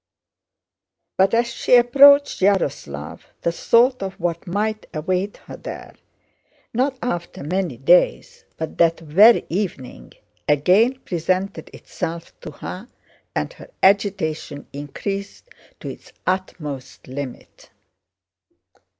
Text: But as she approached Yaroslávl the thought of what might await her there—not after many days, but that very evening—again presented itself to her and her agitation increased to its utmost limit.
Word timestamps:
But 1.15 1.35
as 1.35 1.45
she 1.53 1.75
approached 1.75 2.39
Yaroslávl 2.41 3.19
the 3.43 3.51
thought 3.51 4.01
of 4.01 4.19
what 4.19 4.47
might 4.47 4.87
await 4.95 5.37
her 5.45 5.57
there—not 5.57 6.97
after 7.03 7.43
many 7.43 7.77
days, 7.77 8.43
but 8.57 8.79
that 8.79 8.99
very 8.99 9.45
evening—again 9.47 11.01
presented 11.01 11.69
itself 11.71 12.33
to 12.39 12.49
her 12.49 12.87
and 13.35 13.53
her 13.53 13.69
agitation 13.83 14.65
increased 14.73 15.49
to 15.81 15.89
its 15.89 16.11
utmost 16.25 17.07
limit. 17.07 17.69